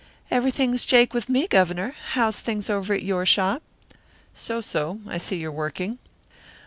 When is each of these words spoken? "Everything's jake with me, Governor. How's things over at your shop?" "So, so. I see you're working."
"Everything's 0.31 0.83
jake 0.83 1.13
with 1.13 1.29
me, 1.29 1.45
Governor. 1.47 1.93
How's 2.15 2.39
things 2.39 2.71
over 2.71 2.95
at 2.95 3.03
your 3.03 3.23
shop?" 3.23 3.61
"So, 4.33 4.59
so. 4.59 4.99
I 5.07 5.19
see 5.19 5.35
you're 5.35 5.51
working." 5.51 5.99